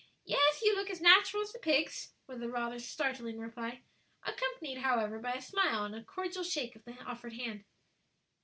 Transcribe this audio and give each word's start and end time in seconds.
"Yes, 0.25 0.63
you 0.63 0.75
look 0.75 0.89
as 0.89 0.99
natural 0.99 1.43
as 1.43 1.51
the 1.51 1.59
pigs," 1.59 2.13
was 2.25 2.39
the 2.39 2.49
rather 2.49 2.79
startling 2.79 3.37
reply; 3.37 3.83
accompanied, 4.23 4.79
however, 4.79 5.19
by 5.19 5.33
a 5.33 5.41
smile 5.43 5.85
and 5.85 6.07
cordial 6.07 6.41
shake 6.41 6.75
of 6.75 6.85
the 6.85 6.97
offered 7.03 7.33
hand. 7.33 7.63